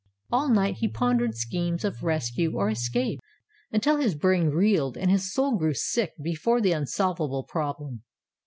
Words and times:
All 0.31 0.49
night 0.49 0.77
he 0.77 0.87
pondered 0.87 1.35
schemes 1.35 1.85
of 1.85 2.01
rescue 2.01 2.55
or 2.55 2.71
escape, 2.71 3.19
until 3.71 3.97
his 3.97 4.15
brain 4.15 4.47
reeled 4.47 4.97
and 4.97 5.11
his 5.11 5.31
soul 5.31 5.55
grew 5.59 5.75
sick 5.75 6.13
before 6.19 6.59
the 6.59 6.71
unsolvable 6.71 7.43
problem. 7.43 8.01